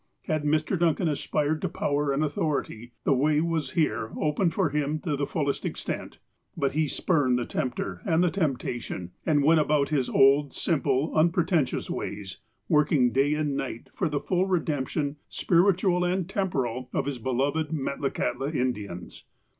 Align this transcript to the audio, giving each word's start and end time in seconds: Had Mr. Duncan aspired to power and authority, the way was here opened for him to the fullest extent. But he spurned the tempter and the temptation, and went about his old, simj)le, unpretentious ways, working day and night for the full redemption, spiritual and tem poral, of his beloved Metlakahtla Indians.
Had 0.23 0.43
Mr. 0.43 0.79
Duncan 0.79 1.07
aspired 1.07 1.61
to 1.61 1.69
power 1.69 2.11
and 2.11 2.23
authority, 2.23 2.91
the 3.03 3.13
way 3.13 3.39
was 3.39 3.73
here 3.73 4.11
opened 4.17 4.51
for 4.51 4.69
him 4.71 4.97
to 5.01 5.15
the 5.15 5.27
fullest 5.27 5.63
extent. 5.63 6.17
But 6.57 6.71
he 6.71 6.87
spurned 6.87 7.37
the 7.37 7.45
tempter 7.45 8.01
and 8.03 8.23
the 8.23 8.31
temptation, 8.31 9.11
and 9.27 9.43
went 9.43 9.59
about 9.59 9.89
his 9.89 10.09
old, 10.09 10.53
simj)le, 10.53 11.13
unpretentious 11.15 11.87
ways, 11.91 12.39
working 12.67 13.11
day 13.11 13.35
and 13.35 13.55
night 13.55 13.91
for 13.93 14.09
the 14.09 14.19
full 14.19 14.47
redemption, 14.47 15.17
spiritual 15.29 16.03
and 16.03 16.27
tem 16.27 16.49
poral, 16.49 16.87
of 16.93 17.05
his 17.05 17.19
beloved 17.19 17.67
Metlakahtla 17.67 18.55
Indians. 18.55 19.25